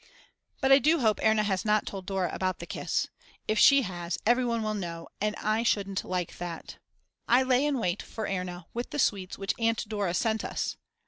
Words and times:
But 0.61 0.71
I 0.71 0.79
do 0.79 0.97
hope 1.01 1.19
Erna 1.21 1.43
has 1.43 1.63
not 1.63 1.85
told 1.85 2.07
Dora 2.07 2.31
about 2.33 2.57
the 2.57 2.65
kiss. 2.65 3.07
If 3.47 3.59
she 3.59 3.83
has 3.83 4.17
everyone 4.25 4.63
will 4.63 4.73
know 4.73 5.07
and 5.21 5.35
I 5.35 5.61
shouldn't 5.61 6.03
like 6.03 6.39
that. 6.39 6.77
I 7.27 7.43
lay 7.43 7.63
in 7.63 7.77
wait 7.77 8.01
for 8.01 8.25
Erna 8.27 8.65
with 8.73 8.89
the 8.89 8.97
sweets 8.97 9.37
which 9.37 9.53
Aunt 9.59 9.87
Dora 9.87 10.15
sent 10.15 10.43
us. 10.43 10.75